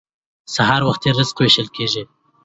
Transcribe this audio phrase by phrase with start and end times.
[0.53, 2.03] سهار وختي رزق ویشل کیږي.